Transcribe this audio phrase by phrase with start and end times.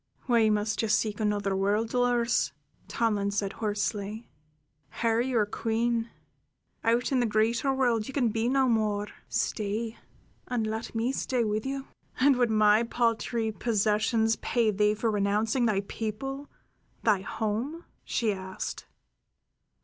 [0.25, 2.53] "Why must you seek another world, Dolores?"
[2.87, 4.31] Tomlin said hoarsely.
[5.03, 6.09] "Here you are queen.
[6.83, 9.09] Out in the greater world you can be no more.
[9.29, 9.99] Stay,
[10.47, 11.85] and let me stay with you."
[12.19, 16.49] "And would my paltry possessions pay thee for renouncing thy people,
[17.03, 18.87] thy home?" she asked.